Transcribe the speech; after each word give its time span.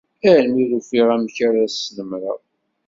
Armi 0.31 0.59
ur 0.63 0.71
ufiɣ 0.79 1.07
amek 1.15 1.37
ara 1.47 1.63
k-snamreɣ. 1.73 2.39